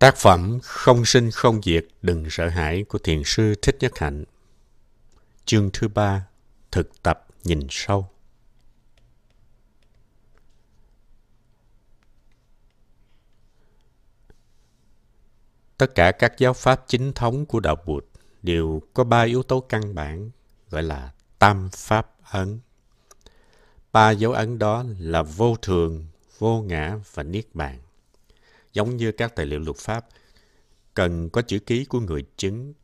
Tác 0.00 0.16
phẩm 0.16 0.58
Không 0.62 1.04
sinh 1.04 1.30
không 1.30 1.62
diệt 1.62 1.86
đừng 2.02 2.30
sợ 2.30 2.48
hãi 2.48 2.84
của 2.88 2.98
thiền 2.98 3.22
sư 3.24 3.54
Thích 3.62 3.76
Nhất 3.80 3.98
Hạnh. 3.98 4.24
Chương 5.44 5.70
thứ 5.72 5.88
ba 5.88 6.26
Thực 6.70 7.02
tập 7.02 7.26
nhìn 7.44 7.66
sâu. 7.70 8.08
Tất 15.76 15.94
cả 15.94 16.12
các 16.12 16.38
giáo 16.38 16.52
pháp 16.52 16.84
chính 16.86 17.12
thống 17.12 17.46
của 17.46 17.60
đạo 17.60 17.76
Bụt 17.86 18.04
đều 18.42 18.82
có 18.94 19.04
ba 19.04 19.22
yếu 19.22 19.42
tố 19.42 19.60
căn 19.60 19.94
bản 19.94 20.30
gọi 20.70 20.82
là 20.82 21.12
tam 21.38 21.68
pháp 21.72 22.10
ấn. 22.30 22.60
Ba 23.92 24.10
dấu 24.10 24.32
ấn 24.32 24.58
đó 24.58 24.84
là 24.98 25.22
vô 25.22 25.56
thường, 25.62 26.06
vô 26.38 26.62
ngã 26.62 26.96
và 27.14 27.22
niết 27.22 27.54
bàn. 27.54 27.78
Giống 28.72 28.96
như 28.96 29.12
các 29.12 29.36
tài 29.36 29.46
liệu 29.46 29.60
luật 29.60 29.76
pháp, 29.76 30.06
cần 30.94 31.30
có 31.30 31.42
chữ 31.42 31.58
ký 31.58 31.84
của 31.84 32.00
người 32.00 32.24
chứng. 32.36 32.74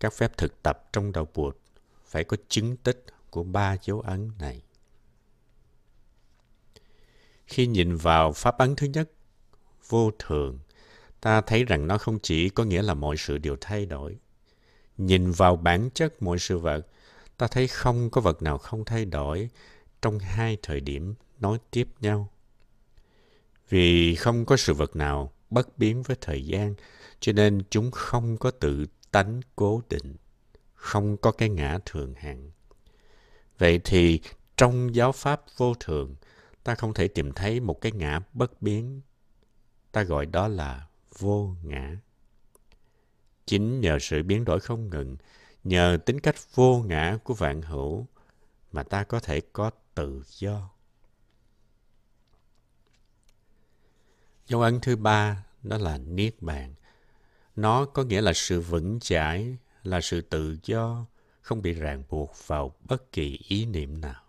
Các 0.00 0.12
phép 0.12 0.36
thực 0.36 0.62
tập 0.62 0.88
trong 0.92 1.12
đầu 1.12 1.28
buộc 1.34 1.54
phải 2.06 2.24
có 2.24 2.36
chứng 2.48 2.76
tích 2.76 3.04
của 3.30 3.42
ba 3.42 3.76
dấu 3.82 4.00
ấn 4.00 4.30
này. 4.38 4.62
Khi 7.46 7.66
nhìn 7.66 7.96
vào 7.96 8.32
pháp 8.32 8.58
ấn 8.58 8.76
thứ 8.76 8.86
nhất, 8.86 9.10
vô 9.88 10.10
thường, 10.18 10.58
ta 11.20 11.40
thấy 11.40 11.64
rằng 11.64 11.86
nó 11.86 11.98
không 11.98 12.18
chỉ 12.22 12.48
có 12.48 12.64
nghĩa 12.64 12.82
là 12.82 12.94
mọi 12.94 13.16
sự 13.16 13.38
đều 13.38 13.56
thay 13.60 13.86
đổi. 13.86 14.18
Nhìn 14.98 15.30
vào 15.30 15.56
bản 15.56 15.90
chất 15.94 16.22
mọi 16.22 16.38
sự 16.38 16.58
vật, 16.58 16.86
ta 17.36 17.46
thấy 17.46 17.66
không 17.66 18.10
có 18.10 18.20
vật 18.20 18.42
nào 18.42 18.58
không 18.58 18.84
thay 18.84 19.04
đổi 19.04 19.50
trong 20.02 20.18
hai 20.18 20.58
thời 20.62 20.80
điểm 20.80 21.14
nối 21.40 21.58
tiếp 21.70 21.88
nhau. 22.00 22.32
Vì 23.70 24.14
không 24.14 24.44
có 24.44 24.56
sự 24.56 24.74
vật 24.74 24.96
nào 24.96 25.32
bất 25.50 25.78
biến 25.78 26.02
với 26.02 26.16
thời 26.20 26.46
gian, 26.46 26.74
cho 27.20 27.32
nên 27.32 27.62
chúng 27.70 27.90
không 27.90 28.36
có 28.36 28.50
tự 28.50 28.86
tánh 29.10 29.40
cố 29.56 29.82
định, 29.88 30.16
không 30.74 31.16
có 31.16 31.32
cái 31.32 31.48
ngã 31.48 31.78
thường 31.84 32.14
hằng. 32.14 32.50
Vậy 33.58 33.80
thì 33.84 34.20
trong 34.56 34.94
giáo 34.94 35.12
pháp 35.12 35.42
vô 35.56 35.74
thường, 35.80 36.14
ta 36.64 36.74
không 36.74 36.94
thể 36.94 37.08
tìm 37.08 37.32
thấy 37.32 37.60
một 37.60 37.80
cái 37.80 37.92
ngã 37.92 38.20
bất 38.32 38.62
biến. 38.62 39.00
Ta 39.92 40.02
gọi 40.02 40.26
đó 40.26 40.48
là 40.48 40.86
vô 41.18 41.54
ngã. 41.62 41.96
Chính 43.46 43.80
nhờ 43.80 43.98
sự 44.00 44.22
biến 44.22 44.44
đổi 44.44 44.60
không 44.60 44.90
ngừng, 44.90 45.16
nhờ 45.64 45.98
tính 46.06 46.20
cách 46.20 46.36
vô 46.54 46.82
ngã 46.86 47.18
của 47.24 47.34
vạn 47.34 47.62
hữu 47.62 48.06
mà 48.72 48.82
ta 48.82 49.04
có 49.04 49.20
thể 49.20 49.40
có 49.52 49.70
tự 49.94 50.22
do. 50.26 50.70
Dấu 54.50 54.60
ấn 54.60 54.80
thứ 54.80 54.96
ba 54.96 55.44
đó 55.62 55.78
là 55.78 55.98
Niết 55.98 56.42
Bàn. 56.42 56.74
Nó 57.56 57.84
có 57.84 58.04
nghĩa 58.04 58.20
là 58.20 58.32
sự 58.32 58.60
vững 58.60 59.00
chãi, 59.00 59.56
là 59.82 60.00
sự 60.00 60.20
tự 60.20 60.56
do, 60.62 61.06
không 61.40 61.62
bị 61.62 61.72
ràng 61.72 62.02
buộc 62.08 62.34
vào 62.46 62.74
bất 62.88 63.12
kỳ 63.12 63.38
ý 63.48 63.66
niệm 63.66 64.00
nào. 64.00 64.22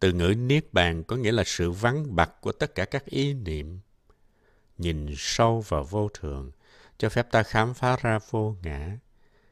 Từ 0.00 0.12
ngữ 0.12 0.34
Niết 0.36 0.72
Bàn 0.72 1.04
có 1.04 1.16
nghĩa 1.16 1.32
là 1.32 1.42
sự 1.46 1.70
vắng 1.70 2.16
bặt 2.16 2.30
của 2.40 2.52
tất 2.52 2.74
cả 2.74 2.84
các 2.84 3.04
ý 3.04 3.34
niệm. 3.34 3.80
Nhìn 4.78 5.14
sâu 5.16 5.60
vào 5.68 5.84
vô 5.84 6.08
thường, 6.14 6.50
cho 6.98 7.08
phép 7.08 7.30
ta 7.30 7.42
khám 7.42 7.74
phá 7.74 7.96
ra 8.02 8.18
vô 8.30 8.56
ngã. 8.62 8.98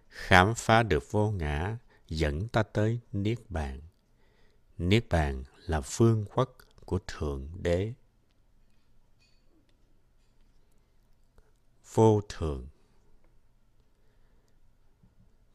Khám 0.09 0.55
phá 0.55 0.83
được 0.83 1.13
vô 1.13 1.31
ngã, 1.31 1.77
dẫn 2.09 2.49
ta 2.49 2.63
tới 2.63 3.01
Niết 3.13 3.39
Bàn. 3.49 3.81
Niết 4.79 5.09
Bàn 5.09 5.45
là 5.67 5.81
phương 5.81 6.25
khuất 6.31 6.49
của 6.85 6.99
Thượng 7.07 7.49
Đế. 7.63 7.93
Vô 11.95 12.21
thường 12.29 12.67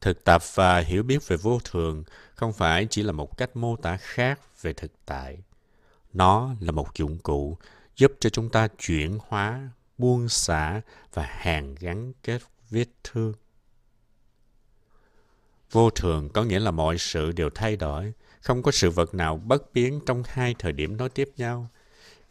Thực 0.00 0.24
tập 0.24 0.42
và 0.54 0.80
hiểu 0.80 1.02
biết 1.02 1.28
về 1.28 1.36
vô 1.36 1.58
thường 1.64 2.04
không 2.34 2.52
phải 2.52 2.86
chỉ 2.90 3.02
là 3.02 3.12
một 3.12 3.38
cách 3.38 3.56
mô 3.56 3.76
tả 3.76 3.96
khác 3.96 4.40
về 4.62 4.72
thực 4.72 4.92
tại. 5.06 5.38
Nó 6.12 6.54
là 6.60 6.72
một 6.72 6.88
dụng 6.94 7.18
cụ 7.18 7.58
giúp 7.96 8.12
cho 8.20 8.30
chúng 8.30 8.50
ta 8.50 8.68
chuyển 8.78 9.18
hóa, 9.28 9.68
buông 9.98 10.28
xả 10.28 10.80
và 11.12 11.22
hàn 11.22 11.74
gắn 11.74 12.12
kết 12.22 12.42
vết 12.70 12.86
thương. 13.04 13.32
Vô 15.70 15.90
thường 15.90 16.28
có 16.28 16.44
nghĩa 16.44 16.60
là 16.60 16.70
mọi 16.70 16.98
sự 16.98 17.32
đều 17.32 17.50
thay 17.54 17.76
đổi, 17.76 18.12
không 18.40 18.62
có 18.62 18.70
sự 18.70 18.90
vật 18.90 19.14
nào 19.14 19.36
bất 19.36 19.72
biến 19.72 20.00
trong 20.06 20.22
hai 20.26 20.54
thời 20.58 20.72
điểm 20.72 20.96
nối 20.96 21.08
tiếp 21.08 21.30
nhau. 21.36 21.68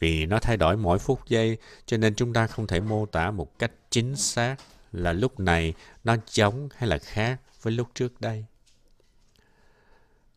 Vì 0.04 0.26
nó 0.26 0.40
thay 0.40 0.58
đổi 0.58 0.78
mỗi 0.78 1.00
phút 1.00 1.20
giây, 1.28 1.58
cho 1.86 1.98
nên 1.98 2.16
chúng 2.16 2.34
ta 2.34 2.48
không 2.48 2.68
thể 2.68 2.80
mô 2.80 3.06
tả 3.06 3.32
một 3.32 3.60
cách 3.60 3.72
chính 3.90 4.16
xác 4.16 4.56
là 4.92 5.14
lúc 5.14 5.40
này 5.40 5.74
nó 6.04 6.16
giống 6.28 6.70
hay 6.76 6.90
là 6.90 6.98
khác 6.98 7.42
với 7.62 7.74
lúc 7.74 7.88
trước 7.96 8.22
đây. 8.22 8.46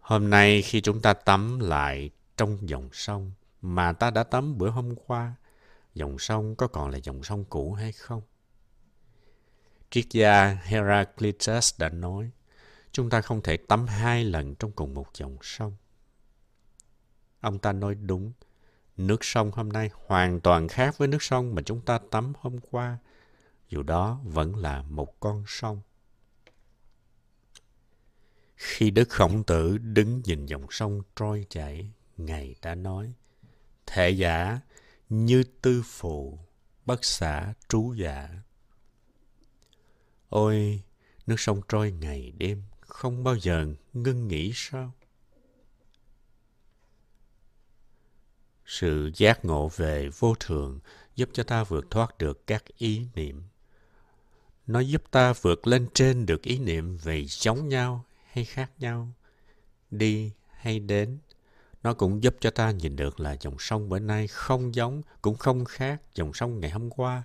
Hôm 0.00 0.30
nay 0.30 0.62
khi 0.62 0.80
chúng 0.80 1.02
ta 1.02 1.12
tắm 1.14 1.60
lại 1.60 2.10
trong 2.36 2.68
dòng 2.68 2.88
sông 2.92 3.32
mà 3.62 3.92
ta 3.92 4.10
đã 4.10 4.22
tắm 4.22 4.58
bữa 4.58 4.70
hôm 4.70 4.94
qua, 5.06 5.34
dòng 5.94 6.18
sông 6.18 6.56
có 6.56 6.66
còn 6.66 6.90
là 6.90 6.98
dòng 7.02 7.22
sông 7.22 7.44
cũ 7.44 7.72
hay 7.72 7.92
không? 7.92 8.22
Triết 9.90 10.04
gia 10.10 10.58
Heraclitus 10.64 11.80
đã 11.80 11.88
nói, 11.88 12.30
chúng 12.92 13.10
ta 13.10 13.20
không 13.20 13.42
thể 13.42 13.56
tắm 13.56 13.86
hai 13.86 14.24
lần 14.24 14.54
trong 14.54 14.72
cùng 14.72 14.94
một 14.94 15.06
dòng 15.14 15.36
sông. 15.42 15.76
Ông 17.40 17.58
ta 17.58 17.72
nói 17.72 17.94
đúng, 17.94 18.32
nước 18.96 19.24
sông 19.24 19.50
hôm 19.52 19.68
nay 19.68 19.90
hoàn 20.06 20.40
toàn 20.40 20.68
khác 20.68 20.98
với 20.98 21.08
nước 21.08 21.22
sông 21.22 21.54
mà 21.54 21.62
chúng 21.62 21.80
ta 21.80 21.98
tắm 22.10 22.32
hôm 22.38 22.58
qua, 22.70 22.98
dù 23.68 23.82
đó 23.82 24.20
vẫn 24.24 24.56
là 24.56 24.82
một 24.82 25.20
con 25.20 25.44
sông. 25.46 25.80
Khi 28.56 28.90
Đức 28.90 29.08
Khổng 29.08 29.44
Tử 29.44 29.78
đứng 29.78 30.22
nhìn 30.24 30.46
dòng 30.46 30.66
sông 30.70 31.02
trôi 31.16 31.46
chảy, 31.48 31.90
Ngài 32.16 32.54
đã 32.62 32.74
nói, 32.74 33.14
Thể 33.86 34.10
giả 34.10 34.60
như 35.08 35.44
tư 35.62 35.82
phụ, 35.86 36.38
bất 36.86 37.04
xả 37.04 37.54
trú 37.68 37.94
giả. 37.94 38.28
Ôi, 40.28 40.82
nước 41.26 41.40
sông 41.40 41.60
trôi 41.68 41.90
ngày 41.90 42.32
đêm, 42.38 42.62
không 42.80 43.24
bao 43.24 43.36
giờ 43.36 43.66
ngưng 43.92 44.28
nghỉ 44.28 44.52
sao? 44.54 44.92
Sự 48.66 49.10
giác 49.14 49.44
ngộ 49.44 49.68
về 49.68 50.08
vô 50.18 50.34
thường 50.40 50.80
giúp 51.16 51.28
cho 51.32 51.42
ta 51.42 51.64
vượt 51.64 51.90
thoát 51.90 52.18
được 52.18 52.46
các 52.46 52.64
ý 52.78 53.06
niệm. 53.14 53.42
Nó 54.66 54.80
giúp 54.80 55.02
ta 55.10 55.32
vượt 55.32 55.66
lên 55.66 55.88
trên 55.94 56.26
được 56.26 56.42
ý 56.42 56.58
niệm 56.58 56.96
về 56.96 57.24
giống 57.28 57.68
nhau 57.68 58.04
hay 58.32 58.44
khác 58.44 58.70
nhau, 58.78 59.08
đi 59.90 60.32
hay 60.50 60.80
đến. 60.80 61.18
Nó 61.82 61.94
cũng 61.94 62.22
giúp 62.22 62.36
cho 62.40 62.50
ta 62.50 62.70
nhìn 62.70 62.96
được 62.96 63.20
là 63.20 63.36
dòng 63.40 63.56
sông 63.58 63.88
bữa 63.88 63.98
nay 63.98 64.28
không 64.28 64.74
giống, 64.74 65.02
cũng 65.22 65.36
không 65.36 65.64
khác 65.64 66.02
dòng 66.14 66.34
sông 66.34 66.60
ngày 66.60 66.70
hôm 66.70 66.90
qua. 66.90 67.22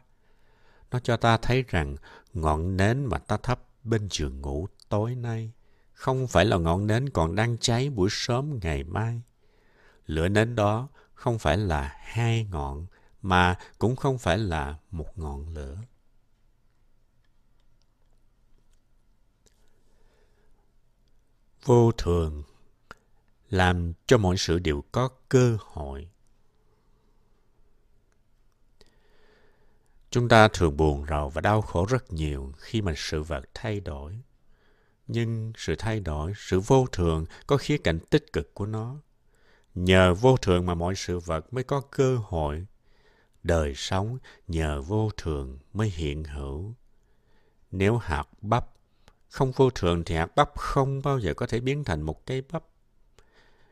Nó 0.92 1.00
cho 1.00 1.18
ta 1.18 1.38
thấy 1.38 1.64
rằng 1.68 1.96
ngọn 2.34 2.78
nến 2.78 3.06
mà 3.06 3.18
ta 3.18 3.38
thắp 3.38 3.60
bên 3.84 4.08
giường 4.12 4.42
ngủ 4.42 4.68
tối 4.90 5.16
nay 5.16 5.52
không 5.94 6.28
phải 6.28 6.46
là 6.46 6.58
ngọn 6.58 6.88
nến 6.88 7.10
còn 7.10 7.36
đang 7.36 7.58
cháy 7.58 7.90
buổi 7.90 8.10
sớm 8.12 8.60
ngày 8.62 8.84
mai. 8.84 9.22
Lửa 10.06 10.28
nến 10.28 10.56
đó 10.56 10.88
không 11.22 11.40
phải 11.40 11.58
là 11.58 11.96
hai 12.00 12.48
ngọn 12.52 12.86
mà 13.22 13.58
cũng 13.80 13.96
không 13.96 14.18
phải 14.18 14.38
là 14.38 14.78
một 14.92 15.18
ngọn 15.18 15.50
lửa. 15.50 15.78
Vô 21.64 21.92
thường 21.92 22.44
làm 23.50 23.94
cho 24.08 24.18
mọi 24.18 24.38
sự 24.38 24.60
đều 24.60 24.84
có 24.92 25.10
cơ 25.30 25.58
hội. 25.60 26.10
Chúng 30.10 30.30
ta 30.30 30.48
thường 30.48 30.78
buồn 30.78 31.06
rầu 31.10 31.30
và 31.30 31.42
đau 31.42 31.62
khổ 31.62 31.86
rất 31.90 32.14
nhiều 32.14 32.54
khi 32.58 32.82
mà 32.82 32.94
sự 32.98 33.24
vật 33.24 33.44
thay 33.54 33.80
đổi. 33.80 34.20
Nhưng 35.08 35.54
sự 35.58 35.76
thay 35.80 36.00
đổi, 36.00 36.34
sự 36.38 36.60
vô 36.60 36.88
thường 36.92 37.26
có 37.48 37.58
khía 37.58 37.78
cạnh 37.78 38.00
tích 38.10 38.34
cực 38.34 38.54
của 38.54 38.66
nó. 38.66 39.02
Nhờ 39.76 40.14
vô 40.14 40.38
thường 40.38 40.66
mà 40.66 40.76
mọi 40.76 40.96
sự 40.96 41.20
vật 41.20 41.54
mới 41.54 41.64
có 41.64 41.82
cơ 41.82 42.18
hội. 42.18 42.66
Đời 43.44 43.74
sống 43.76 44.18
nhờ 44.48 44.82
vô 44.82 45.10
thường 45.18 45.60
mới 45.74 45.90
hiện 45.90 46.24
hữu. 46.24 46.74
Nếu 47.72 47.98
hạt 47.98 48.28
bắp 48.42 48.68
không 49.30 49.52
vô 49.52 49.70
thường 49.70 50.04
thì 50.06 50.16
hạt 50.16 50.36
bắp 50.36 50.58
không 50.58 51.02
bao 51.02 51.20
giờ 51.20 51.34
có 51.34 51.48
thể 51.48 51.60
biến 51.60 51.84
thành 51.84 52.02
một 52.02 52.26
cây 52.26 52.44
bắp. 52.52 52.64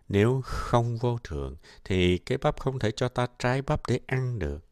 Nếu 0.09 0.41
không 0.45 0.97
vô 0.97 1.17
thường 1.23 1.55
thì 1.83 2.17
cái 2.17 2.37
bắp 2.37 2.59
không 2.59 2.79
thể 2.79 2.91
cho 2.91 3.09
ta 3.09 3.27
trái 3.39 3.61
bắp 3.61 3.81
để 3.87 3.99
ăn 4.07 4.39
được. 4.39 4.65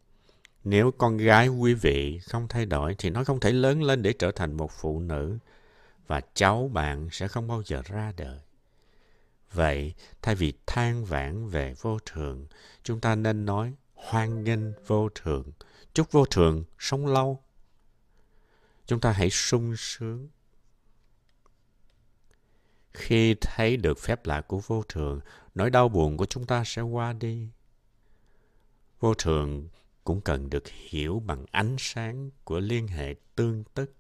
Nếu 0.63 0.91
con 0.91 1.18
gái 1.18 1.47
quý 1.47 1.73
vị 1.73 2.19
không 2.19 2.47
thay 2.47 2.65
đổi 2.65 2.95
thì 2.97 3.09
nó 3.09 3.23
không 3.23 3.39
thể 3.39 3.51
lớn 3.51 3.83
lên 3.83 4.01
để 4.01 4.13
trở 4.13 4.31
thành 4.31 4.57
một 4.57 4.71
phụ 4.71 5.00
nữ 5.00 5.38
và 6.07 6.21
cháu 6.33 6.69
bạn 6.73 7.07
sẽ 7.12 7.27
không 7.27 7.47
bao 7.47 7.62
giờ 7.65 7.81
ra 7.85 8.13
đời. 8.18 8.39
Vậy, 9.53 9.94
thay 10.21 10.35
vì 10.35 10.53
than 10.67 11.05
vãn 11.05 11.47
về 11.47 11.73
vô 11.81 11.97
thường, 12.05 12.47
chúng 12.83 13.01
ta 13.01 13.15
nên 13.15 13.45
nói 13.45 13.73
hoan 13.94 14.44
nghênh 14.44 14.85
vô 14.88 15.09
thường, 15.15 15.51
chúc 15.94 16.11
vô 16.11 16.25
thường 16.25 16.63
sống 16.77 17.07
lâu 17.07 17.44
chúng 18.88 18.99
ta 18.99 19.11
hãy 19.11 19.29
sung 19.29 19.73
sướng. 19.77 20.27
Khi 22.94 23.35
thấy 23.41 23.77
được 23.77 23.99
phép 23.99 24.25
lạ 24.25 24.41
của 24.41 24.59
vô 24.59 24.83
thường, 24.89 25.19
nỗi 25.55 25.69
đau 25.69 25.89
buồn 25.89 26.17
của 26.17 26.25
chúng 26.25 26.45
ta 26.45 26.63
sẽ 26.65 26.81
qua 26.81 27.13
đi. 27.13 27.49
Vô 28.99 29.13
thường 29.13 29.69
cũng 30.03 30.21
cần 30.21 30.49
được 30.49 30.67
hiểu 30.67 31.19
bằng 31.19 31.45
ánh 31.51 31.75
sáng 31.79 32.29
của 32.44 32.59
liên 32.59 32.88
hệ 32.88 33.15
tương 33.35 33.63
tức 33.63 33.95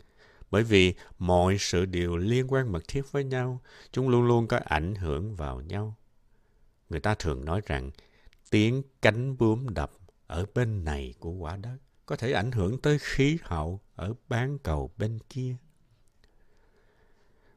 bởi 0.51 0.63
vì 0.63 0.93
mọi 1.19 1.57
sự 1.59 1.85
đều 1.85 2.17
liên 2.17 2.53
quan 2.53 2.71
mật 2.71 2.83
thiết 2.87 3.11
với 3.11 3.23
nhau, 3.23 3.61
chúng 3.91 4.09
luôn 4.09 4.23
luôn 4.23 4.47
có 4.47 4.59
ảnh 4.65 4.95
hưởng 4.95 5.35
vào 5.35 5.61
nhau. 5.61 5.95
Người 6.89 6.99
ta 6.99 7.15
thường 7.15 7.45
nói 7.45 7.61
rằng, 7.65 7.91
tiếng 8.49 8.83
cánh 9.01 9.37
bướm 9.37 9.69
đập 9.69 9.91
ở 10.27 10.45
bên 10.53 10.83
này 10.83 11.13
của 11.19 11.31
quả 11.31 11.57
đất 11.57 11.77
có 12.05 12.15
thể 12.15 12.31
ảnh 12.31 12.51
hưởng 12.51 12.81
tới 12.81 12.99
khí 12.99 13.37
hậu 13.41 13.81
ở 13.95 14.13
bán 14.29 14.57
cầu 14.59 14.91
bên 14.97 15.19
kia. 15.29 15.55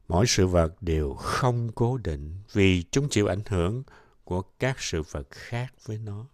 Mỗi 0.07 0.27
sự 0.27 0.47
vật 0.47 0.81
đều 0.81 1.13
không 1.13 1.71
cố 1.75 1.97
định 1.97 2.41
vì 2.51 2.83
chúng 2.91 3.09
chịu 3.09 3.27
ảnh 3.27 3.41
hưởng 3.47 3.83
của 4.23 4.41
các 4.41 4.79
sự 4.79 5.01
vật 5.01 5.27
khác 5.31 5.73
với 5.85 5.97
nó. 5.97 6.27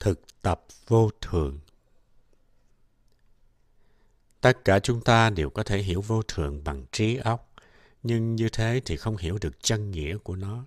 Thực 0.00 0.42
tập 0.42 0.64
vô 0.86 1.10
thường 1.20 1.60
tất 4.42 4.64
cả 4.64 4.78
chúng 4.78 5.00
ta 5.00 5.30
đều 5.30 5.50
có 5.50 5.62
thể 5.62 5.78
hiểu 5.78 6.00
vô 6.00 6.22
thường 6.22 6.64
bằng 6.64 6.84
trí 6.92 7.16
óc 7.16 7.52
nhưng 8.02 8.36
như 8.36 8.48
thế 8.48 8.80
thì 8.84 8.96
không 8.96 9.16
hiểu 9.16 9.38
được 9.40 9.62
chân 9.62 9.90
nghĩa 9.90 10.16
của 10.16 10.36
nó. 10.36 10.64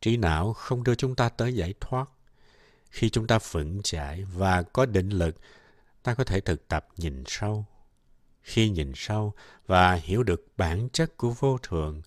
Trí 0.00 0.16
não 0.16 0.52
không 0.52 0.84
đưa 0.84 0.94
chúng 0.94 1.14
ta 1.14 1.28
tới 1.28 1.54
giải 1.54 1.74
thoát. 1.80 2.10
Khi 2.90 3.10
chúng 3.10 3.26
ta 3.26 3.38
vững 3.50 3.82
chãi 3.82 4.24
và 4.24 4.62
có 4.62 4.86
định 4.86 5.10
lực 5.10 5.36
ta 6.02 6.14
có 6.14 6.24
thể 6.24 6.40
thực 6.40 6.68
tập 6.68 6.86
nhìn 6.96 7.24
sâu. 7.26 7.64
Khi 8.42 8.70
nhìn 8.70 8.92
sâu 8.94 9.32
và 9.66 9.94
hiểu 9.94 10.22
được 10.22 10.46
bản 10.56 10.88
chất 10.92 11.16
của 11.16 11.30
vô 11.30 11.58
thường 11.58 12.02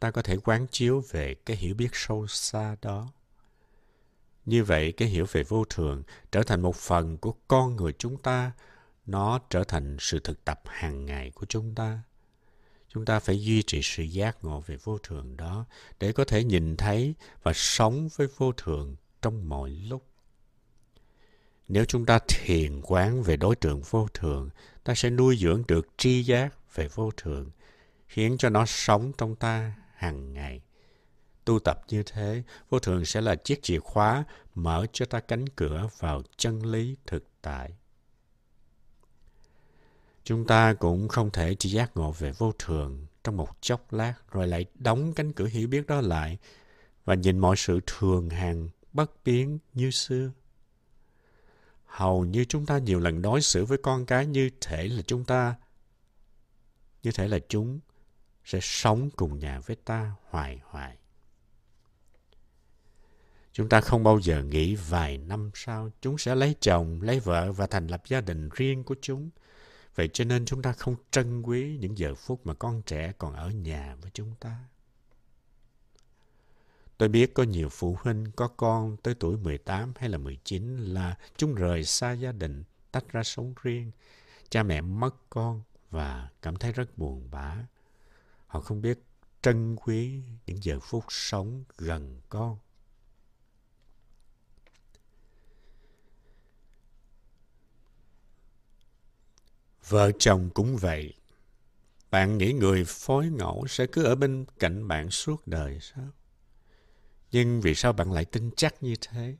ta 0.00 0.10
có 0.10 0.22
thể 0.22 0.36
quán 0.36 0.66
chiếu 0.70 1.02
về 1.10 1.34
cái 1.34 1.56
hiểu 1.56 1.74
biết 1.74 1.90
sâu 1.92 2.26
xa 2.26 2.76
đó. 2.82 3.08
Như 4.46 4.64
vậy, 4.64 4.92
cái 4.92 5.08
hiểu 5.08 5.26
về 5.32 5.42
vô 5.42 5.64
thường 5.64 6.02
trở 6.32 6.42
thành 6.42 6.60
một 6.60 6.76
phần 6.76 7.16
của 7.16 7.34
con 7.48 7.76
người 7.76 7.92
chúng 7.98 8.16
ta. 8.16 8.52
Nó 9.10 9.38
trở 9.50 9.64
thành 9.64 9.96
sự 10.00 10.20
thực 10.24 10.44
tập 10.44 10.60
hàng 10.66 11.06
ngày 11.06 11.30
của 11.30 11.46
chúng 11.46 11.74
ta. 11.74 12.02
Chúng 12.88 13.04
ta 13.04 13.20
phải 13.20 13.42
duy 13.44 13.62
trì 13.62 13.80
sự 13.82 14.02
giác 14.02 14.44
ngộ 14.44 14.60
về 14.60 14.76
vô 14.84 14.98
thường 14.98 15.36
đó 15.36 15.64
để 16.00 16.12
có 16.12 16.24
thể 16.24 16.44
nhìn 16.44 16.76
thấy 16.76 17.14
và 17.42 17.52
sống 17.54 18.08
với 18.16 18.28
vô 18.36 18.52
thường 18.52 18.96
trong 19.22 19.48
mọi 19.48 19.70
lúc. 19.70 20.06
Nếu 21.68 21.84
chúng 21.84 22.06
ta 22.06 22.18
thiền 22.28 22.80
quán 22.82 23.22
về 23.22 23.36
đối 23.36 23.56
tượng 23.56 23.82
vô 23.82 24.08
thường, 24.14 24.50
ta 24.84 24.94
sẽ 24.94 25.10
nuôi 25.10 25.36
dưỡng 25.36 25.62
được 25.68 25.88
tri 25.96 26.22
giác 26.22 26.74
về 26.74 26.88
vô 26.94 27.10
thường, 27.16 27.50
khiến 28.06 28.36
cho 28.38 28.48
nó 28.48 28.66
sống 28.66 29.12
trong 29.18 29.36
ta 29.36 29.74
hàng 29.94 30.32
ngày 30.32 30.60
tu 31.44 31.58
tập 31.58 31.80
như 31.88 32.02
thế, 32.02 32.42
vô 32.68 32.78
thường 32.78 33.04
sẽ 33.04 33.20
là 33.20 33.34
chiếc 33.34 33.62
chìa 33.62 33.78
khóa 33.78 34.24
mở 34.54 34.86
cho 34.92 35.06
ta 35.06 35.20
cánh 35.20 35.48
cửa 35.48 35.88
vào 35.98 36.22
chân 36.36 36.66
lý 36.66 36.96
thực 37.06 37.24
tại. 37.42 37.70
Chúng 40.30 40.46
ta 40.46 40.74
cũng 40.74 41.08
không 41.08 41.30
thể 41.30 41.54
chỉ 41.54 41.70
giác 41.70 41.90
ngộ 41.94 42.12
về 42.12 42.32
vô 42.38 42.52
thường 42.58 43.06
trong 43.24 43.36
một 43.36 43.48
chốc 43.60 43.92
lát 43.92 44.14
rồi 44.30 44.46
lại 44.46 44.66
đóng 44.74 45.12
cánh 45.14 45.32
cửa 45.32 45.46
hiểu 45.46 45.68
biết 45.68 45.86
đó 45.86 46.00
lại 46.00 46.38
và 47.04 47.14
nhìn 47.14 47.38
mọi 47.38 47.56
sự 47.56 47.80
thường 47.86 48.30
hằng, 48.30 48.68
bất 48.92 49.24
biến 49.24 49.58
như 49.74 49.90
xưa. 49.90 50.30
Hầu 51.84 52.24
như 52.24 52.44
chúng 52.44 52.66
ta 52.66 52.78
nhiều 52.78 53.00
lần 53.00 53.22
đối 53.22 53.42
xử 53.42 53.64
với 53.64 53.78
con 53.78 54.06
cái 54.06 54.26
như 54.26 54.50
thể 54.60 54.88
là 54.88 55.02
chúng 55.02 55.24
ta, 55.24 55.54
như 57.02 57.10
thể 57.12 57.28
là 57.28 57.38
chúng 57.48 57.80
sẽ 58.44 58.58
sống 58.62 59.10
cùng 59.16 59.38
nhà 59.38 59.60
với 59.60 59.76
ta 59.76 60.12
hoài 60.28 60.60
hoài. 60.64 60.96
Chúng 63.52 63.68
ta 63.68 63.80
không 63.80 64.04
bao 64.04 64.18
giờ 64.18 64.42
nghĩ 64.42 64.74
vài 64.74 65.18
năm 65.18 65.50
sau 65.54 65.90
chúng 66.00 66.18
sẽ 66.18 66.34
lấy 66.34 66.54
chồng, 66.60 67.02
lấy 67.02 67.20
vợ 67.20 67.52
và 67.52 67.66
thành 67.66 67.86
lập 67.86 68.02
gia 68.06 68.20
đình 68.20 68.48
riêng 68.48 68.84
của 68.84 68.96
chúng. 69.02 69.30
Vậy 69.94 70.10
cho 70.12 70.24
nên 70.24 70.44
chúng 70.44 70.62
ta 70.62 70.72
không 70.72 70.96
trân 71.10 71.42
quý 71.42 71.78
những 71.80 71.98
giờ 71.98 72.14
phút 72.14 72.46
mà 72.46 72.54
con 72.54 72.82
trẻ 72.82 73.12
còn 73.18 73.34
ở 73.34 73.50
nhà 73.50 73.96
với 74.00 74.10
chúng 74.14 74.34
ta. 74.40 74.56
Tôi 76.98 77.08
biết 77.08 77.34
có 77.34 77.42
nhiều 77.42 77.68
phụ 77.68 77.96
huynh 78.00 78.26
có 78.36 78.48
con 78.48 78.96
tới 78.96 79.14
tuổi 79.14 79.36
18 79.36 79.92
hay 79.96 80.08
là 80.08 80.18
19 80.18 80.78
là 80.78 81.18
chúng 81.36 81.54
rời 81.54 81.84
xa 81.84 82.12
gia 82.12 82.32
đình, 82.32 82.64
tách 82.92 83.12
ra 83.12 83.22
sống 83.22 83.54
riêng. 83.62 83.90
Cha 84.48 84.62
mẹ 84.62 84.80
mất 84.80 85.14
con 85.30 85.62
và 85.90 86.28
cảm 86.42 86.56
thấy 86.56 86.72
rất 86.72 86.98
buồn 86.98 87.28
bã. 87.30 87.56
Họ 88.46 88.60
không 88.60 88.82
biết 88.82 88.98
trân 89.42 89.76
quý 89.76 90.22
những 90.46 90.64
giờ 90.64 90.78
phút 90.80 91.04
sống 91.08 91.64
gần 91.78 92.20
con. 92.28 92.58
Vợ 99.90 100.12
chồng 100.18 100.50
cũng 100.54 100.76
vậy. 100.76 101.14
Bạn 102.10 102.38
nghĩ 102.38 102.52
người 102.52 102.84
phối 102.84 103.26
ngẫu 103.26 103.66
sẽ 103.68 103.86
cứ 103.86 104.04
ở 104.04 104.14
bên 104.14 104.44
cạnh 104.58 104.88
bạn 104.88 105.10
suốt 105.10 105.46
đời 105.46 105.78
sao? 105.80 106.08
Nhưng 107.30 107.60
vì 107.60 107.74
sao 107.74 107.92
bạn 107.92 108.12
lại 108.12 108.24
tin 108.24 108.50
chắc 108.56 108.82
như 108.82 108.94
thế? 109.00 109.36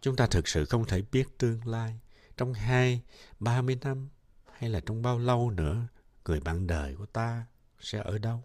Chúng 0.00 0.16
ta 0.16 0.26
thực 0.26 0.48
sự 0.48 0.64
không 0.64 0.84
thể 0.84 1.02
biết 1.12 1.38
tương 1.38 1.66
lai. 1.66 2.00
Trong 2.36 2.52
hai, 2.52 3.02
ba 3.40 3.62
mươi 3.62 3.78
năm 3.82 4.08
hay 4.52 4.70
là 4.70 4.80
trong 4.80 5.02
bao 5.02 5.18
lâu 5.18 5.50
nữa 5.50 5.86
người 6.24 6.40
bạn 6.40 6.66
đời 6.66 6.94
của 6.96 7.06
ta 7.06 7.46
sẽ 7.80 8.02
ở 8.04 8.18
đâu? 8.18 8.44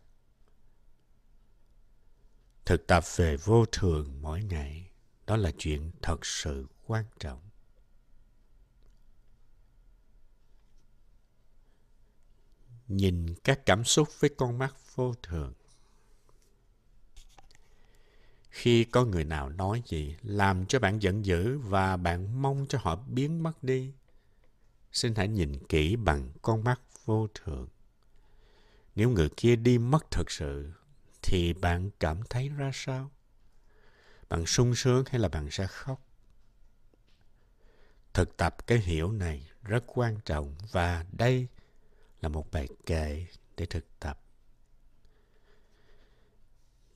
Thực 2.65 2.87
tập 2.87 3.03
về 3.15 3.37
vô 3.37 3.65
thường 3.65 4.21
mỗi 4.21 4.43
ngày, 4.43 4.91
đó 5.27 5.35
là 5.35 5.51
chuyện 5.57 5.91
thật 6.01 6.25
sự 6.25 6.67
quan 6.85 7.05
trọng. 7.19 7.46
Nhìn 12.87 13.35
các 13.43 13.65
cảm 13.65 13.83
xúc 13.83 14.09
với 14.19 14.29
con 14.37 14.57
mắt 14.57 14.75
vô 14.95 15.13
thường. 15.23 15.53
Khi 18.49 18.83
có 18.83 19.05
người 19.05 19.23
nào 19.23 19.49
nói 19.49 19.81
gì 19.85 20.15
làm 20.23 20.65
cho 20.65 20.79
bạn 20.79 21.01
giận 21.01 21.25
dữ 21.25 21.57
và 21.57 21.97
bạn 21.97 22.41
mong 22.41 22.65
cho 22.69 22.79
họ 22.81 22.95
biến 22.95 23.43
mất 23.43 23.63
đi, 23.63 23.93
xin 24.91 25.15
hãy 25.15 25.27
nhìn 25.27 25.65
kỹ 25.69 25.95
bằng 25.95 26.31
con 26.41 26.63
mắt 26.63 26.81
vô 27.05 27.27
thường. 27.33 27.67
Nếu 28.95 29.09
người 29.09 29.29
kia 29.37 29.55
đi 29.55 29.77
mất 29.77 30.11
thật 30.11 30.31
sự, 30.31 30.71
thì 31.21 31.53
bạn 31.53 31.89
cảm 31.99 32.21
thấy 32.29 32.49
ra 32.49 32.71
sao? 32.73 33.11
Bạn 34.29 34.45
sung 34.45 34.75
sướng 34.75 35.03
hay 35.09 35.19
là 35.19 35.29
bạn 35.29 35.51
sẽ 35.51 35.67
khóc? 35.67 36.01
Thực 38.13 38.37
tập 38.37 38.67
cái 38.67 38.77
hiểu 38.79 39.11
này 39.11 39.49
rất 39.63 39.83
quan 39.87 40.19
trọng 40.25 40.55
và 40.71 41.05
đây 41.11 41.47
là 42.21 42.29
một 42.29 42.51
bài 42.51 42.67
kệ 42.85 43.25
để 43.57 43.65
thực 43.65 43.99
tập. 43.99 44.21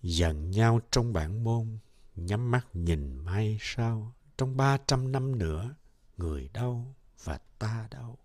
Giận 0.01 0.51
nhau 0.51 0.80
trong 0.92 1.13
bản 1.13 1.44
môn, 1.44 1.78
nhắm 2.16 2.51
mắt 2.51 2.68
nhìn 2.74 3.16
mai 3.18 3.58
sau, 3.62 4.16
trong 4.38 4.58
ba 4.58 4.78
trăm 4.88 5.12
năm 5.12 5.38
nữa, 5.38 5.75
người 6.18 6.50
đâu 6.54 6.96
và 7.24 7.40
ta 7.60 7.88
đâu. 7.92 8.18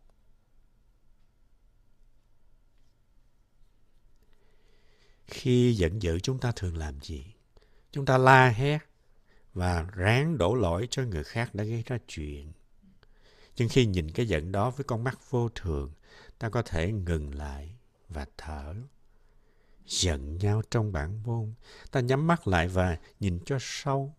Khi 5.26 5.75
giận 5.75 6.03
dữ 6.03 6.21
chúng 6.21 6.38
ta 6.38 6.53
thường 6.57 6.76
làm 6.76 7.00
gì? 7.00 7.35
Chúng 7.93 8.07
ta 8.07 8.19
la 8.19 8.49
hét 8.49 8.79
và 9.55 9.83
ráng 9.83 10.38
đổ 10.38 10.55
lỗi 10.55 10.88
cho 10.91 11.03
người 11.03 11.25
khác 11.25 11.55
đã 11.55 11.65
gây 11.65 11.83
ra 11.87 11.99
chuyện. 12.09 12.53
Nhưng 13.56 13.68
khi 13.68 13.86
nhìn 13.86 14.10
cái 14.10 14.28
giận 14.28 14.52
đó 14.52 14.70
với 14.70 14.84
con 14.84 15.04
mắt 15.04 15.30
vô 15.30 15.48
thường, 15.48 15.92
ta 16.38 16.48
có 16.48 16.62
thể 16.62 16.92
ngừng 16.92 17.34
lại 17.34 17.76
và 18.08 18.26
thở. 18.36 18.75
Giận 19.86 20.38
nhau 20.38 20.62
trong 20.70 20.92
bản 20.92 21.22
môn, 21.22 21.54
ta 21.90 22.00
nhắm 22.00 22.26
mắt 22.26 22.48
lại 22.48 22.68
và 22.68 22.98
nhìn 23.20 23.38
cho 23.46 23.56
sâu. 23.60 24.14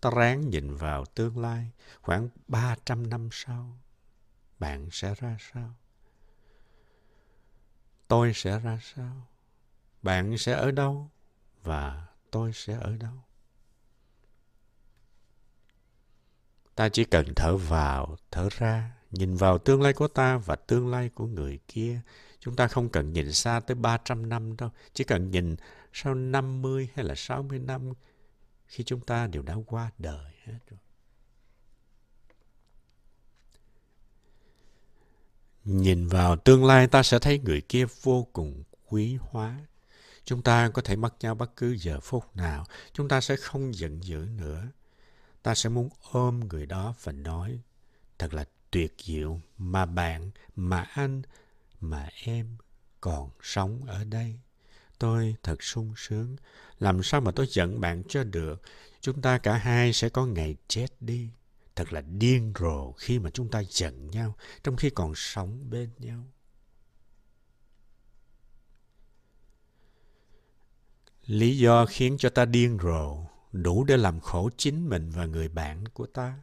Ta 0.00 0.10
ráng 0.10 0.50
nhìn 0.50 0.74
vào 0.74 1.04
tương 1.04 1.38
lai, 1.38 1.70
khoảng 2.00 2.28
300 2.48 3.10
năm 3.10 3.28
sau, 3.32 3.78
bạn 4.58 4.88
sẽ 4.90 5.14
ra 5.14 5.36
sao? 5.52 5.74
Tôi 8.08 8.32
sẽ 8.34 8.58
ra 8.58 8.78
sao? 8.82 9.26
Bạn 10.02 10.38
sẽ 10.38 10.52
ở 10.52 10.70
đâu? 10.70 11.10
Và 11.62 12.06
tôi 12.30 12.52
sẽ 12.52 12.78
ở 12.80 12.96
đâu? 12.96 13.27
ta 16.78 16.88
chỉ 16.88 17.04
cần 17.04 17.26
thở 17.36 17.56
vào, 17.56 18.16
thở 18.30 18.48
ra, 18.58 18.90
nhìn 19.10 19.34
vào 19.34 19.58
tương 19.58 19.82
lai 19.82 19.92
của 19.92 20.08
ta 20.08 20.38
và 20.38 20.56
tương 20.56 20.88
lai 20.88 21.08
của 21.14 21.26
người 21.26 21.58
kia. 21.68 22.00
Chúng 22.40 22.56
ta 22.56 22.68
không 22.68 22.88
cần 22.88 23.12
nhìn 23.12 23.32
xa 23.32 23.60
tới 23.60 23.74
300 23.74 24.28
năm 24.28 24.56
đâu, 24.56 24.70
chỉ 24.92 25.04
cần 25.04 25.30
nhìn 25.30 25.56
sau 25.92 26.14
50 26.14 26.88
hay 26.94 27.04
là 27.04 27.14
60 27.14 27.58
năm, 27.58 27.92
khi 28.66 28.84
chúng 28.84 29.00
ta 29.00 29.26
đều 29.26 29.42
đã 29.42 29.54
qua 29.66 29.90
đời 29.98 30.32
hết 30.44 30.58
rồi. 30.70 30.78
Nhìn 35.64 36.06
vào 36.06 36.36
tương 36.36 36.64
lai, 36.64 36.86
ta 36.86 37.02
sẽ 37.02 37.18
thấy 37.18 37.38
người 37.38 37.60
kia 37.60 37.86
vô 38.02 38.26
cùng 38.32 38.62
quý 38.88 39.18
hóa. 39.20 39.58
Chúng 40.24 40.42
ta 40.42 40.70
có 40.74 40.82
thể 40.82 40.96
mất 40.96 41.14
nhau 41.20 41.34
bất 41.34 41.56
cứ 41.56 41.76
giờ 41.78 42.00
phút 42.00 42.36
nào. 42.36 42.64
Chúng 42.92 43.08
ta 43.08 43.20
sẽ 43.20 43.36
không 43.36 43.74
giận 43.74 44.02
dữ 44.02 44.28
nữa. 44.36 44.68
Ta 45.42 45.54
sẽ 45.54 45.68
muốn 45.68 45.88
ôm 46.12 46.40
người 46.40 46.66
đó 46.66 46.94
và 47.02 47.12
nói, 47.12 47.60
thật 48.18 48.34
là 48.34 48.44
tuyệt 48.70 48.94
diệu 48.98 49.40
mà 49.58 49.86
bạn, 49.86 50.30
mà 50.56 50.80
anh, 50.80 51.22
mà 51.80 52.08
em 52.24 52.56
còn 53.00 53.30
sống 53.42 53.84
ở 53.86 54.04
đây. 54.04 54.40
Tôi 54.98 55.36
thật 55.42 55.62
sung 55.62 55.94
sướng. 55.96 56.36
Làm 56.78 57.02
sao 57.02 57.20
mà 57.20 57.32
tôi 57.32 57.46
giận 57.50 57.80
bạn 57.80 58.02
cho 58.08 58.24
được? 58.24 58.62
Chúng 59.00 59.22
ta 59.22 59.38
cả 59.38 59.56
hai 59.56 59.92
sẽ 59.92 60.08
có 60.08 60.26
ngày 60.26 60.56
chết 60.68 60.86
đi. 61.00 61.30
Thật 61.76 61.92
là 61.92 62.00
điên 62.00 62.52
rồ 62.58 62.92
khi 62.92 63.18
mà 63.18 63.30
chúng 63.30 63.48
ta 63.50 63.62
giận 63.70 64.10
nhau, 64.10 64.34
trong 64.64 64.76
khi 64.76 64.90
còn 64.90 65.12
sống 65.14 65.70
bên 65.70 65.90
nhau. 65.98 66.24
Lý 71.26 71.58
do 71.58 71.86
khiến 71.86 72.16
cho 72.18 72.30
ta 72.30 72.44
điên 72.44 72.78
rồ 72.82 73.27
đủ 73.52 73.84
để 73.84 73.96
làm 73.96 74.20
khổ 74.20 74.50
chính 74.56 74.88
mình 74.88 75.10
và 75.10 75.26
người 75.26 75.48
bạn 75.48 75.88
của 75.88 76.06
ta. 76.06 76.34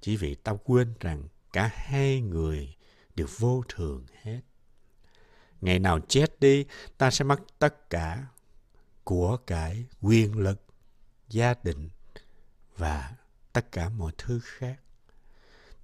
Chỉ 0.00 0.16
vì 0.16 0.34
ta 0.34 0.52
quên 0.64 0.94
rằng 1.00 1.28
cả 1.52 1.70
hai 1.74 2.20
người 2.20 2.76
đều 3.14 3.26
vô 3.38 3.62
thường 3.68 4.06
hết. 4.22 4.40
Ngày 5.60 5.78
nào 5.78 6.00
chết 6.08 6.40
đi, 6.40 6.64
ta 6.98 7.10
sẽ 7.10 7.24
mất 7.24 7.40
tất 7.58 7.90
cả 7.90 8.26
của 9.04 9.36
cải, 9.36 9.84
quyền 10.00 10.38
lực, 10.38 10.62
gia 11.28 11.54
đình 11.62 11.88
và 12.76 13.16
tất 13.52 13.72
cả 13.72 13.88
mọi 13.88 14.12
thứ 14.18 14.40
khác. 14.42 14.80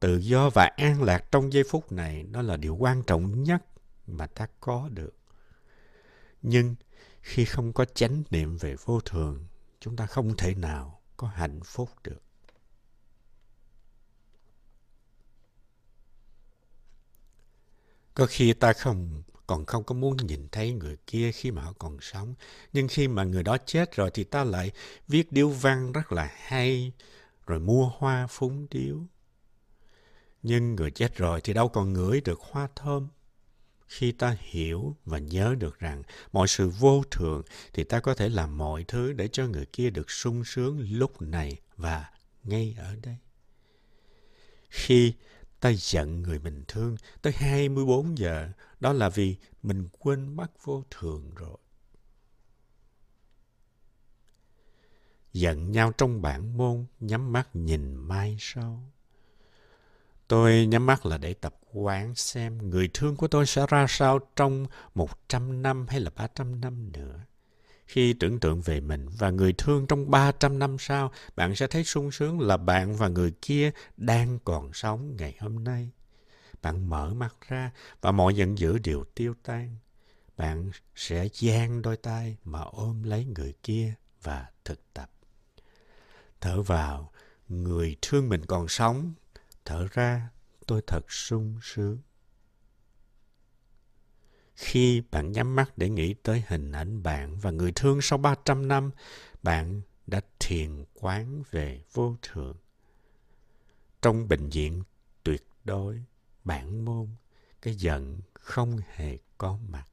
Tự 0.00 0.16
do 0.16 0.50
và 0.50 0.64
an 0.76 1.02
lạc 1.02 1.24
trong 1.32 1.52
giây 1.52 1.64
phút 1.70 1.92
này 1.92 2.22
đó 2.22 2.42
là 2.42 2.56
điều 2.56 2.76
quan 2.76 3.02
trọng 3.02 3.42
nhất 3.42 3.62
mà 4.06 4.26
ta 4.26 4.46
có 4.60 4.88
được. 4.92 5.14
Nhưng 6.42 6.74
khi 7.20 7.44
không 7.44 7.72
có 7.72 7.84
chánh 7.84 8.22
niệm 8.30 8.56
về 8.56 8.76
vô 8.84 9.00
thường, 9.00 9.44
chúng 9.84 9.96
ta 9.96 10.06
không 10.06 10.36
thể 10.36 10.54
nào 10.54 11.00
có 11.16 11.26
hạnh 11.26 11.60
phúc 11.64 11.90
được. 12.04 12.22
Có 18.14 18.26
khi 18.26 18.52
ta 18.52 18.72
không 18.72 19.22
còn 19.46 19.64
không 19.64 19.84
có 19.84 19.94
muốn 19.94 20.16
nhìn 20.16 20.48
thấy 20.52 20.72
người 20.72 20.96
kia 21.06 21.32
khi 21.32 21.50
mà 21.50 21.62
họ 21.62 21.72
còn 21.78 21.98
sống. 22.00 22.34
Nhưng 22.72 22.88
khi 22.88 23.08
mà 23.08 23.24
người 23.24 23.42
đó 23.42 23.56
chết 23.66 23.96
rồi 23.96 24.10
thì 24.14 24.24
ta 24.24 24.44
lại 24.44 24.70
viết 25.08 25.32
điếu 25.32 25.48
văn 25.48 25.92
rất 25.92 26.12
là 26.12 26.30
hay, 26.36 26.92
rồi 27.46 27.60
mua 27.60 27.92
hoa 27.98 28.26
phúng 28.26 28.66
điếu. 28.70 28.98
Nhưng 30.42 30.74
người 30.74 30.90
chết 30.90 31.16
rồi 31.16 31.40
thì 31.40 31.52
đâu 31.52 31.68
còn 31.68 31.92
ngửi 31.92 32.20
được 32.20 32.40
hoa 32.40 32.68
thơm. 32.76 33.08
Khi 33.94 34.12
ta 34.12 34.36
hiểu 34.40 34.96
và 35.04 35.18
nhớ 35.18 35.54
được 35.58 35.78
rằng 35.78 36.02
mọi 36.32 36.48
sự 36.48 36.68
vô 36.68 37.02
thường 37.10 37.42
thì 37.72 37.84
ta 37.84 38.00
có 38.00 38.14
thể 38.14 38.28
làm 38.28 38.58
mọi 38.58 38.84
thứ 38.84 39.12
để 39.12 39.28
cho 39.28 39.46
người 39.46 39.66
kia 39.66 39.90
được 39.90 40.10
sung 40.10 40.44
sướng 40.44 40.86
lúc 40.90 41.22
này 41.22 41.60
và 41.76 42.10
ngay 42.44 42.74
ở 42.78 42.96
đây. 43.02 43.16
Khi 44.68 45.14
ta 45.60 45.72
giận 45.76 46.22
người 46.22 46.38
mình 46.38 46.64
thương 46.68 46.96
tới 47.22 47.32
24 47.36 48.18
giờ, 48.18 48.48
đó 48.80 48.92
là 48.92 49.08
vì 49.08 49.36
mình 49.62 49.88
quên 49.98 50.36
mất 50.36 50.64
vô 50.64 50.84
thường 50.90 51.34
rồi. 51.34 51.58
Giận 55.32 55.72
nhau 55.72 55.92
trong 55.98 56.22
bản 56.22 56.56
môn, 56.56 56.86
nhắm 57.00 57.32
mắt 57.32 57.48
nhìn 57.56 57.94
mai 57.94 58.36
sau. 58.40 58.92
Tôi 60.28 60.66
nhắm 60.66 60.86
mắt 60.86 61.06
là 61.06 61.18
để 61.18 61.34
tập 61.34 61.54
quán 61.72 62.14
xem 62.14 62.70
người 62.70 62.88
thương 62.94 63.16
của 63.16 63.28
tôi 63.28 63.46
sẽ 63.46 63.66
ra 63.68 63.86
sao 63.88 64.18
trong 64.36 64.66
100 64.94 65.62
năm 65.62 65.86
hay 65.88 66.00
là 66.00 66.10
300 66.16 66.60
năm 66.60 66.92
nữa. 66.92 67.20
Khi 67.86 68.12
tưởng 68.12 68.40
tượng 68.40 68.60
về 68.60 68.80
mình 68.80 69.08
và 69.18 69.30
người 69.30 69.52
thương 69.52 69.86
trong 69.86 70.10
300 70.10 70.58
năm 70.58 70.76
sau, 70.78 71.12
bạn 71.36 71.54
sẽ 71.54 71.66
thấy 71.66 71.84
sung 71.84 72.10
sướng 72.10 72.40
là 72.40 72.56
bạn 72.56 72.96
và 72.96 73.08
người 73.08 73.32
kia 73.42 73.70
đang 73.96 74.38
còn 74.44 74.72
sống 74.72 75.16
ngày 75.16 75.36
hôm 75.40 75.64
nay. 75.64 75.90
Bạn 76.62 76.88
mở 76.88 77.14
mắt 77.14 77.34
ra 77.48 77.70
và 78.00 78.12
mọi 78.12 78.34
giận 78.34 78.58
dữ 78.58 78.78
đều 78.78 79.04
tiêu 79.14 79.34
tan. 79.42 79.76
Bạn 80.36 80.70
sẽ 80.94 81.28
giang 81.32 81.82
đôi 81.82 81.96
tay 81.96 82.36
mà 82.44 82.60
ôm 82.60 83.02
lấy 83.02 83.24
người 83.24 83.54
kia 83.62 83.94
và 84.22 84.46
thực 84.64 84.94
tập. 84.94 85.10
Thở 86.40 86.62
vào, 86.62 87.12
người 87.48 87.96
thương 88.02 88.28
mình 88.28 88.46
còn 88.46 88.68
sống. 88.68 89.14
Thở 89.64 89.86
ra, 89.90 90.30
tôi 90.66 90.82
thật 90.86 91.12
sung 91.12 91.58
sướng. 91.62 91.98
Khi 94.54 95.02
bạn 95.10 95.32
nhắm 95.32 95.56
mắt 95.56 95.78
để 95.78 95.88
nghĩ 95.90 96.14
tới 96.14 96.44
hình 96.48 96.72
ảnh 96.72 97.02
bạn 97.02 97.38
và 97.38 97.50
người 97.50 97.72
thương 97.74 98.00
sau 98.02 98.18
300 98.18 98.68
năm, 98.68 98.90
bạn 99.42 99.82
đã 100.06 100.20
thiền 100.40 100.84
quán 100.94 101.42
về 101.50 101.82
vô 101.92 102.16
thường. 102.22 102.56
Trong 104.02 104.28
bệnh 104.28 104.48
viện 104.48 104.82
tuyệt 105.22 105.46
đối, 105.64 106.04
bản 106.44 106.84
môn, 106.84 107.08
cái 107.62 107.74
giận 107.74 108.20
không 108.32 108.78
hề 108.94 109.18
có 109.38 109.58
mặt. 109.68 109.88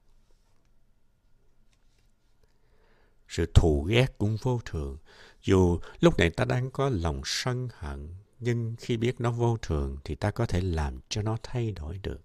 Sự 3.27 3.51
thù 3.53 3.83
ghét 3.83 4.17
cũng 4.17 4.37
vô 4.41 4.61
thường. 4.65 4.97
Dù 5.41 5.79
lúc 5.99 6.17
này 6.17 6.29
ta 6.29 6.45
đang 6.45 6.71
có 6.71 6.89
lòng 6.89 7.21
sân 7.25 7.69
hận, 7.73 8.15
nhưng 8.41 8.75
khi 8.79 8.98
biết 8.98 9.21
nó 9.21 9.31
vô 9.31 9.57
thường 9.62 9.98
thì 10.03 10.15
ta 10.15 10.31
có 10.31 10.45
thể 10.45 10.62
làm 10.62 11.00
cho 11.10 11.21
nó 11.21 11.38
thay 11.43 11.71
đổi 11.71 11.98
được. 11.98 12.21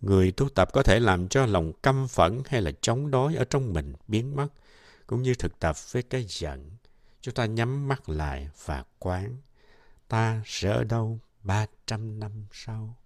Người 0.00 0.32
tu 0.32 0.48
tập 0.48 0.68
có 0.72 0.82
thể 0.82 1.00
làm 1.00 1.28
cho 1.28 1.46
lòng 1.46 1.72
căm 1.82 2.08
phẫn 2.08 2.42
hay 2.46 2.62
là 2.62 2.70
chống 2.80 3.10
đối 3.10 3.34
ở 3.34 3.44
trong 3.44 3.72
mình 3.72 3.92
biến 4.08 4.36
mất, 4.36 4.48
cũng 5.06 5.22
như 5.22 5.34
thực 5.34 5.58
tập 5.58 5.76
với 5.92 6.02
cái 6.02 6.26
giận. 6.28 6.70
Chúng 7.20 7.34
ta 7.34 7.46
nhắm 7.46 7.88
mắt 7.88 8.08
lại 8.08 8.48
và 8.64 8.84
quán. 8.98 9.36
Ta 10.08 10.42
sẽ 10.46 10.70
ở 10.70 10.84
đâu 10.84 11.18
300 11.42 12.20
năm 12.20 12.46
sau? 12.52 12.96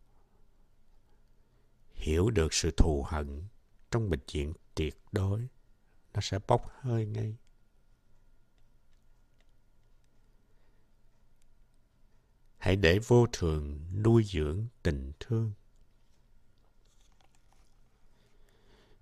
Hiểu 1.95 2.31
được 2.31 2.55
sự 2.55 2.71
thù 2.71 3.05
hận 3.09 3.43
trong 3.91 4.11
bệnh 4.11 4.21
viện 4.33 4.53
tuyệt 4.75 4.97
đối, 5.13 5.49
nó 6.15 6.21
sẽ 6.21 6.39
bốc 6.47 6.71
hơi 6.81 7.07
ngay. 7.07 7.37
Hãy 12.59 12.77
để 12.77 12.99
vô 13.07 13.27
thường 13.33 13.81
nuôi 14.03 14.25
dưỡng 14.25 14.67
tình 14.83 15.13
thương. 15.21 15.53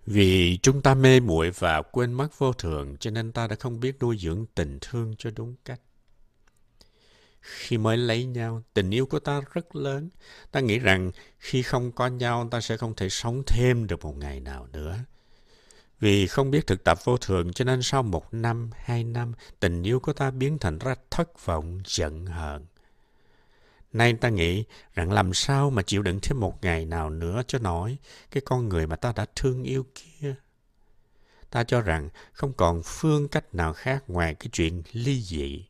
Vì 0.07 0.59
chúng 0.63 0.83
ta 0.83 0.95
mê 0.95 1.21
muội 1.21 1.51
và 1.51 1.83
quên 1.83 2.13
mất 2.13 2.39
vô 2.39 2.53
thường, 2.53 2.97
cho 3.01 3.11
nên 3.11 3.33
ta 3.33 3.47
đã 3.47 3.57
không 3.61 3.81
biết 3.81 3.97
nuôi 4.01 4.19
dưỡng 4.19 4.47
tình 4.55 4.79
thương 4.81 5.15
cho 5.19 5.31
đúng 5.37 5.55
cách. 5.65 5.81
Khi 7.41 7.79
mới 7.79 7.97
lấy 7.97 8.25
nhau, 8.25 8.63
tình 8.75 8.91
yêu 8.91 9.07
của 9.07 9.19
ta 9.19 9.41
rất 9.53 9.77
lớn. 9.77 10.11
Ta 10.53 10.61
nghĩ 10.61 10.79
rằng 10.79 11.11
khi 11.39 11.63
không 11.63 11.93
có 11.93 12.07
nhau, 12.07 12.49
ta 12.51 12.61
sẽ 12.61 12.77
không 12.77 12.95
thể 12.95 13.09
sống 13.09 13.43
thêm 13.47 13.87
được 13.87 14.05
một 14.05 14.17
ngày 14.17 14.41
nào 14.41 14.67
nữa. 14.73 14.99
Vì 16.01 16.27
không 16.27 16.51
biết 16.51 16.67
thực 16.67 16.85
tập 16.85 16.99
vô 17.05 17.17
thường, 17.17 17.53
cho 17.53 17.65
nên 17.65 17.83
sau 17.83 18.03
một 18.03 18.35
năm, 18.35 18.71
hai 18.75 19.05
năm, 19.05 19.33
tình 19.61 19.83
yêu 19.83 20.01
của 20.01 20.13
ta 20.13 20.31
biến 20.31 20.59
thành 20.59 20.79
ra 20.79 20.95
thất 21.11 21.47
vọng, 21.47 21.81
giận 21.87 22.27
hờn. 22.27 22.67
Nay 23.93 24.15
ta 24.15 24.29
nghĩ 24.29 24.65
rằng 24.95 25.13
làm 25.13 25.35
sao 25.35 25.71
mà 25.71 25.83
chịu 25.83 26.03
đựng 26.03 26.19
thêm 26.23 26.41
một 26.41 26.59
ngày 26.63 26.85
nào 26.85 27.11
nữa 27.11 27.43
cho 27.47 27.59
nổi 27.59 27.99
cái 28.31 28.43
con 28.47 28.69
người 28.69 28.87
mà 28.87 28.97
ta 28.97 29.13
đã 29.17 29.27
thương 29.37 29.63
yêu 29.63 29.87
kia. 29.95 30.35
Ta 31.51 31.65
cho 31.65 31.81
rằng 31.81 32.09
không 32.33 32.53
còn 32.53 32.83
phương 32.85 33.29
cách 33.29 33.55
nào 33.55 33.73
khác 33.73 34.05
ngoài 34.09 34.35
cái 34.35 34.49
chuyện 34.53 34.83
ly 34.93 35.23
dị. 35.23 35.67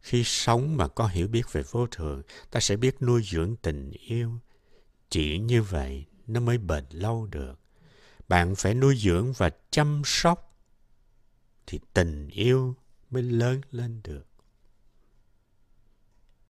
Khi 0.00 0.24
sống 0.24 0.76
mà 0.76 0.88
có 0.88 1.06
hiểu 1.06 1.28
biết 1.28 1.52
về 1.52 1.62
vô 1.70 1.86
thường, 1.86 2.22
ta 2.50 2.60
sẽ 2.60 2.76
biết 2.76 3.02
nuôi 3.02 3.22
dưỡng 3.24 3.56
tình 3.62 3.90
yêu. 3.90 4.32
Chỉ 5.10 5.38
như 5.38 5.62
vậy 5.62 6.04
nó 6.26 6.40
mới 6.40 6.58
bền 6.58 6.84
lâu 6.90 7.26
được. 7.26 7.60
Bạn 8.28 8.54
phải 8.54 8.74
nuôi 8.74 8.96
dưỡng 8.96 9.32
và 9.32 9.50
chăm 9.70 10.02
sóc 10.04 10.56
thì 11.66 11.80
tình 11.94 12.28
yêu 12.28 12.74
mới 13.10 13.22
lớn 13.22 13.60
lên 13.70 14.00
được. 14.04 14.27